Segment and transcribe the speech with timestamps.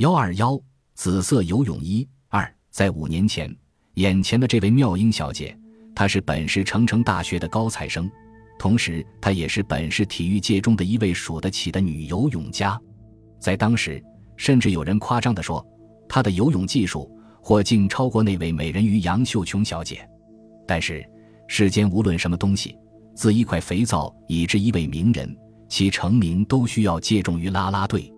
[0.00, 0.58] 幺二幺
[0.94, 3.54] 紫色游泳衣二，在五年前，
[3.96, 5.54] 眼前的这位妙英小姐，
[5.94, 8.10] 她是本市成城大学的高材生，
[8.58, 12.80] 同时她也是本市体育界中的一位数得起的女游泳家。
[13.38, 14.02] 在当时，
[14.38, 15.62] 甚至有人夸张地说，
[16.08, 20.00] 她的游泳技术或竟超过那位美人鱼杨秀琼小姐。
[20.66, 21.06] 但是，
[21.46, 22.74] 世间无论什么东西，
[23.14, 25.36] 自一块肥皂以至一位名人，
[25.68, 28.10] 其成名都需要借重于啦啦队。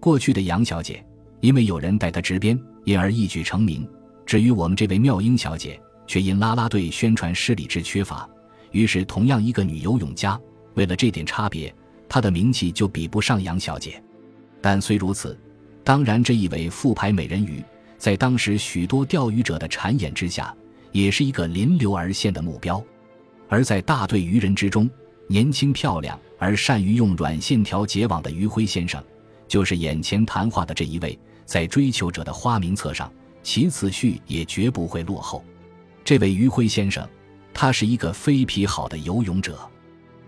[0.00, 1.06] 过去的杨小姐。
[1.40, 3.88] 因为有人带她执鞭，因而一举成名。
[4.26, 8.28] 至于我们这位妙英小姐，却因啦啦队宣传失礼之缺乏，
[8.70, 10.38] 于是同样一个女游泳家，
[10.74, 11.74] 为了这点差别，
[12.08, 14.02] 她的名气就比不上杨小姐。
[14.60, 15.38] 但虽如此，
[15.82, 17.64] 当然这一位复牌美人鱼，
[17.96, 20.54] 在当时许多钓鱼者的馋眼之下，
[20.92, 22.82] 也是一个临流而现的目标。
[23.48, 24.88] 而在大队渔人之中，
[25.26, 29.02] 年轻漂亮而善于用软线条结网的余辉先生，
[29.48, 31.18] 就是眼前谈话的这一位。
[31.50, 35.44] 在追求者的花名册上，其次序也绝不会落后。
[36.04, 37.04] 这位余辉先生，
[37.52, 39.58] 他是一个非皮好的游泳者。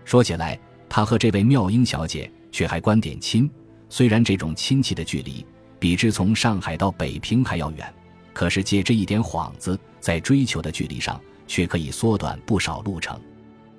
[0.03, 3.49] 说起来，他和这位妙英小姐却还关点亲。
[3.87, 5.45] 虽然这种亲戚的距离
[5.79, 7.93] 比之从上海到北平还要远，
[8.33, 13.17] 可是借这一点幌子，在追求的距离上却可以缩短不少路程。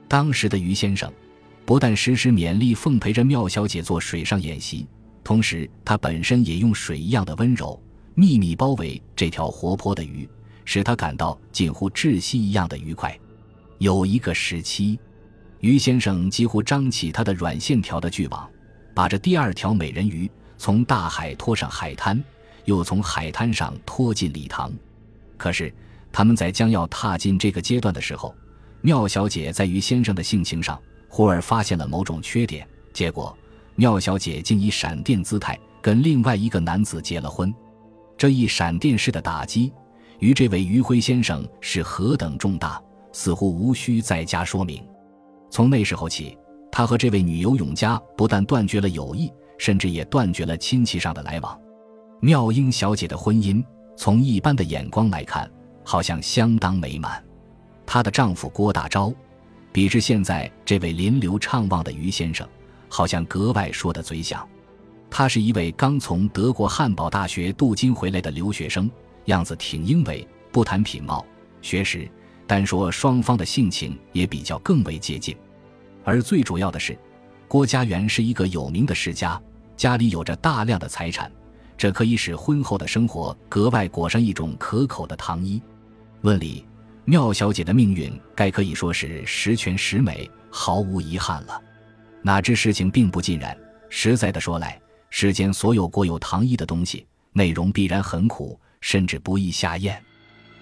[0.09, 1.13] 当时的余先生，
[1.67, 4.87] 不但时时勉力奉陪着妙小姐做水上演习。
[5.25, 7.83] 同时，他本身也用水一样的温柔，
[8.15, 10.29] 秘密包围这条活泼的鱼，
[10.67, 13.19] 使他感到近乎窒息一样的愉快。
[13.79, 14.99] 有一个时期，
[15.61, 18.49] 于先生几乎张起他的软线条的巨网，
[18.95, 22.23] 把这第二条美人鱼从大海拖上海滩，
[22.67, 24.71] 又从海滩上拖进礼堂。
[25.39, 25.75] 可是，
[26.13, 28.35] 他们在将要踏进这个阶段的时候，
[28.83, 33.37] 妙小姐在于先生的性情上忽而发现了某种缺点，结果。
[33.77, 37.53] 妙小姐竟以闪电姿态跟另外一个男子结了婚，
[38.17, 39.73] 这一闪电式的打击，
[40.21, 42.81] 于这位余辉先生是何等重大，
[43.13, 44.83] 似乎无需再加说明。
[45.51, 46.37] 从那时候起，
[46.71, 51.59] 他和这位女游泳家不但断绝了友谊，甚至也断绝了亲戚上的来往。
[52.21, 53.63] 妙英小姐的婚姻，
[53.97, 55.51] 从一般的眼光来看，
[55.85, 57.23] 好像相当美满。
[57.85, 59.15] 她的丈夫郭大钊，
[59.73, 62.49] 比之现在这位临流畅旺的余先生。
[62.95, 64.49] 好像格外说的嘴响。
[65.11, 68.89] 他是一位刚从德国汉堡大学镀金回来的留学生，
[69.25, 71.27] 样子挺英伟，不谈品貌、
[71.61, 72.09] 学识，
[72.47, 75.37] 单说双方的性情也比较更为接近。
[76.05, 76.97] 而最主要的是，
[77.49, 79.43] 郭家园是一个有名的世家，
[79.77, 81.29] 家里有着大量的财产，
[81.77, 85.61] 这可以使婚后的生活格外裹上一种可口的糖衣。
[86.21, 86.65] 论理，
[87.05, 91.61] 妙小姐的命运该可以说是十全十美，毫无遗憾了。
[92.27, 93.55] 哪知事情并不尽然。
[93.91, 94.81] 实在的说来，
[95.11, 100.03] 世间所有过有糖衣的东西，内容必然很苦，甚至不易下咽。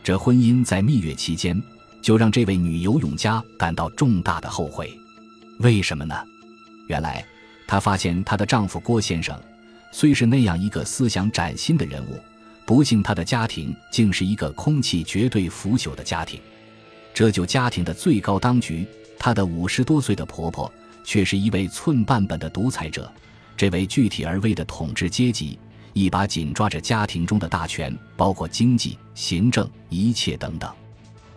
[0.02, 1.62] 这婚姻在蜜月期间，
[2.02, 4.92] 就让这位女游泳家感到重大的后悔。
[5.60, 6.20] 为什么呢？
[6.88, 7.24] 原来，
[7.64, 9.40] 她发现她的丈夫郭先生，
[9.92, 12.18] 虽是那样一个思想崭新的人物，
[12.66, 16.40] 不幸他的家庭竟是一个空气绝对腐朽的家庭。
[17.14, 18.84] 这就家庭的最高当局，
[19.16, 20.70] 她的五十多岁的婆婆。
[21.04, 23.12] 却是一位寸半本的独裁者，
[23.56, 25.58] 这位具体而微的统治阶级，
[25.92, 30.70] 一把紧抓着家庭中的大权，包括经济、行政一切等等。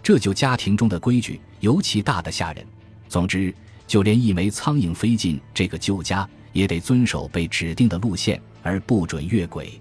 [0.02, 2.66] 这就家庭中的规矩尤其大的吓人。
[3.09, 3.54] 总之，
[3.88, 9.80] 就连一枚苍蝇飞进这个旧家，也得遵守被指定的路线，而不准越轨。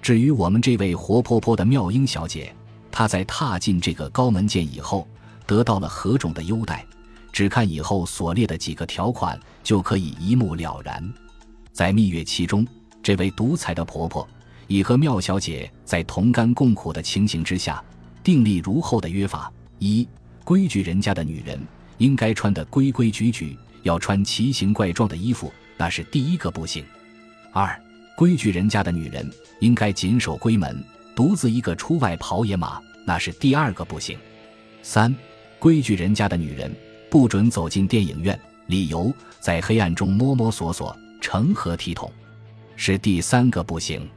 [0.00, 2.54] 至于我们这位活泼泼的妙英小姐，
[2.92, 5.06] 她在踏进这个高门键以后，
[5.46, 6.86] 得到了何种的优待？
[7.32, 11.12] 只看以后所列的几个条款，就可以一目了然。
[11.72, 12.66] 在蜜月期中，
[13.02, 14.26] 这位独裁的婆婆
[14.66, 17.82] 已和妙小姐在同甘共苦的情形之下，
[18.24, 20.08] 订立如后的约法：一、
[20.42, 21.60] 规矩人家的女人
[21.98, 26.82] 应该穿得规规矩矩，要穿奇形怪状的衣服，那是第一个不行；
[27.52, 27.78] 二、
[28.16, 30.82] 规矩人家的女人应该谨守闺门，
[31.14, 34.16] 独自一个出外跑野马，那是第二个不行；
[34.82, 35.14] 三、
[35.58, 36.74] 规矩人家的女人。
[37.08, 42.10] 不准走进电影院，理由在黑暗中摸摸索索，成何体统？
[42.74, 44.08] 是第三个不行。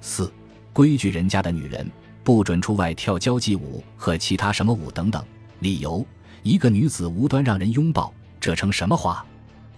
[0.00, 0.32] 四
[0.72, 1.90] 规矩人家的女人
[2.22, 5.24] 不准出外跳交际舞和其他什么舞等等，
[5.60, 6.06] 理由
[6.42, 9.24] 一个女子无端让人拥抱，这成什么话？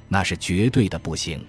[0.09, 1.43] 那是绝对的不行。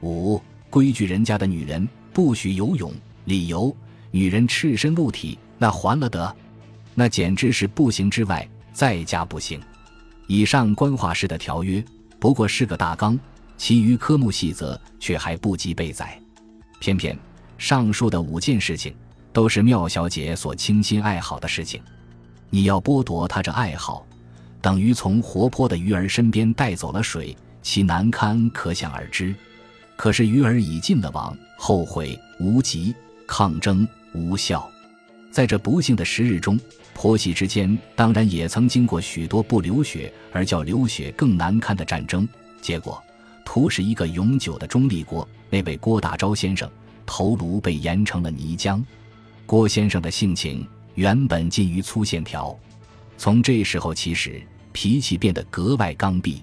[0.00, 0.40] 五
[0.70, 2.92] 规矩人家的女人不许游泳，
[3.26, 3.74] 理由
[4.10, 6.34] 女人赤身露体，那还了得？
[6.94, 9.60] 那简直是不行之外再加不行。
[10.28, 11.82] 以上官话式的条约
[12.20, 13.18] 不过是个大纲，
[13.56, 16.20] 其余科目细则却还不及备载。
[16.80, 17.18] 偏偏
[17.56, 18.94] 上述的五件事情，
[19.32, 21.80] 都是妙小姐所倾心爱好的事情。
[22.50, 24.06] 你要剥夺她这爱好，
[24.60, 29.34] 等于从活泼的鱼儿身边带走了水，其难堪可想而知。
[29.96, 32.94] 可是鱼儿已进了网，后悔无极，
[33.26, 34.70] 抗争无效。
[35.30, 36.58] 在这不幸的时日中，
[36.94, 42.26] 婆媳之间当然也曾经过许多不流血而叫流血更难堪的战争，
[42.60, 43.00] 结果
[43.44, 45.26] 图是一个永久的中立国。
[45.50, 46.68] 那位郭大钊先生
[47.06, 48.82] 头颅被研成了泥浆。
[49.46, 52.58] 郭先生的性情原本近于粗线条，
[53.16, 54.42] 从这时候起始，
[54.72, 56.42] 脾气变得格外刚愎。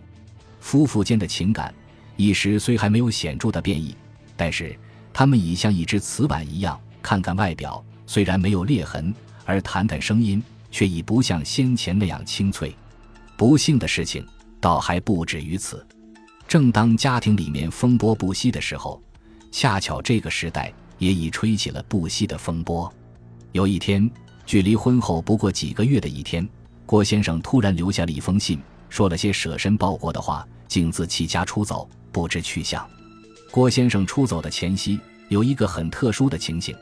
[0.59, 1.73] 夫妇间的情感
[2.15, 3.95] 一时虽还没有显著的变异，
[4.35, 4.75] 但是
[5.13, 9.13] 他们已像一只瓷碗一样，看看外表虽然没有裂痕，
[9.45, 10.41] 而谈谈声音
[10.71, 12.75] 却已不像先前那样清脆。
[13.37, 14.25] 不幸的事情
[14.59, 15.85] 倒还不止于此。
[16.47, 19.01] 正当家庭里面风波不息的时候，
[19.51, 22.91] 恰巧这个时代也已吹起了不息的风波。
[23.51, 24.09] 有一天，
[24.45, 26.47] 距离婚后不过几个月的一天，
[26.85, 32.87] 郭先生突然留下了一封信，说了些舍身报国的话，竟自弃家出走，不知去向。
[33.49, 34.99] 郭先生出走的前夕，
[35.29, 36.75] 有一个很特殊的情形，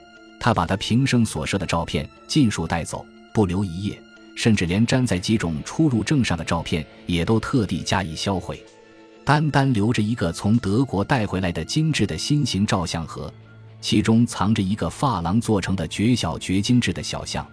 [0.43, 3.97] 他把他平生所摄的照片尽数带走，不留一页，
[4.35, 8.61] 甚至连粘在几种出入证上的照片也都特地加以销毁。
[9.23, 13.33] 单单留着一个从德国带回来的精致的新型照相盒，
[13.79, 17.47] 其中藏着一个发廊做成的绝小绝精致的小像，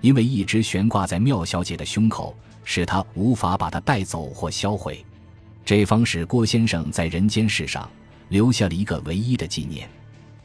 [0.00, 2.34] 因为一直悬挂在妙小姐的胸口，
[2.64, 5.04] 使她无法把它带走或销毁。
[5.62, 7.86] 这方使郭先生在人间世上
[8.30, 9.86] 留下了一个唯一的纪念。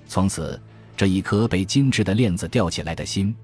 [0.09, 0.61] 从此，
[0.95, 3.35] 这一颗被精致的链子吊起来的心，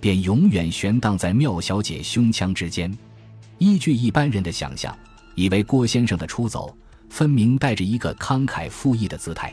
[0.00, 2.96] 便永远悬荡在妙小姐胸腔之间。
[3.58, 4.96] 依据一般人的想象。
[5.34, 6.72] 以为郭先生的出走
[7.10, 9.52] 分明带着一个慷慨赴义的姿态，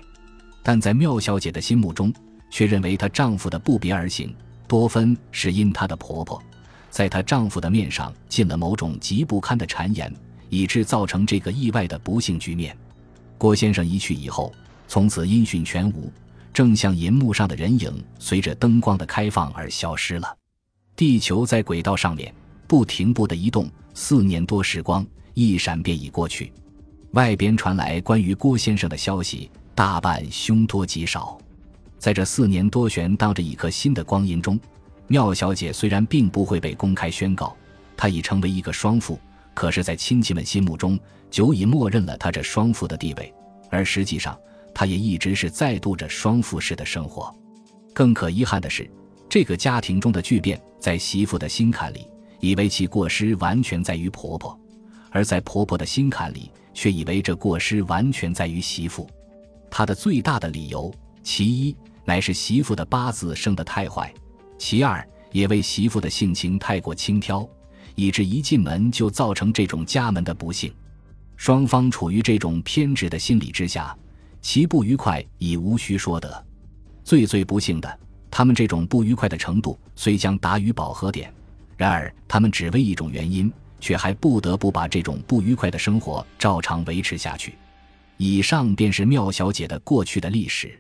[0.62, 2.14] 但在妙小姐的心目中，
[2.50, 4.32] 却认为她丈夫的不别而行
[4.68, 6.40] 多分是因她的婆婆
[6.90, 10.14] 在她丈夫的面上进了某种极不堪的谗言，
[10.50, 12.78] 以致造成这个意外的不幸局面。
[13.38, 14.54] 郭先生一去以后，
[14.88, 16.14] 从此音讯全无，
[16.54, 20.38] 正像银幕上的人影随着灯光的开放而消失了。
[20.96, 22.34] 地球在轨道上面
[22.68, 25.06] 不停步的移动，四年多时光。
[25.34, 26.52] 一闪便已过去，
[27.12, 31.38] 外边传来关于郭先生的消息，大半凶多吉少。
[31.98, 34.60] 在这四年多悬荡着一颗新的光阴中，
[35.08, 37.56] 妙小姐虽然并不会被公开宣告，
[37.96, 39.18] 她已成为一个双妇，
[39.54, 41.00] 可是，在亲戚们心目中，
[41.30, 43.34] 久已默认了她这双妇的地位，
[43.70, 44.38] 而实际上，
[44.82, 47.32] 她也一直是在度着双妇式的生活。
[47.94, 48.90] 更可遗憾的是，
[49.30, 52.08] 这个家庭中的巨变，在媳妇的心坎里，
[52.40, 54.60] 以为其过失完全在于婆婆。
[55.12, 59.08] 而在婆婆的心坎里，却以为这过失完全在于媳妇。
[59.70, 60.92] 她的最大的理由，
[61.22, 64.12] 其一乃是媳妇的八字生得太坏，
[64.58, 67.48] 其二也为媳妇的性情太过轻佻，
[67.94, 70.74] 以致一进门就造成这种家门的不幸。
[71.38, 73.96] 双方处于这种偏执的心理之下，
[74.42, 76.46] 其不愉快已无需说得。
[77.04, 78.00] 最最不幸的，
[78.30, 81.34] 他们这种不愉快的程度虽将达于饱和点，
[81.78, 83.52] 然而他们只为一种原因。
[83.84, 87.56] 却还不得不把这种不愉快的生活照常维持下去。
[88.18, 90.80] 以上便是妙小姐的过去的历史。